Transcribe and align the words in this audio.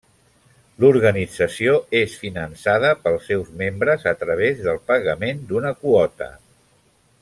L'organització 0.83 1.75
és 1.99 2.15
finançada 2.23 2.91
pels 3.05 3.29
seus 3.33 3.53
membres 3.61 4.09
a 4.15 4.17
través 4.25 4.67
del 4.69 4.83
pagament 4.93 5.49
d'una 5.53 5.79
quota. 5.87 6.35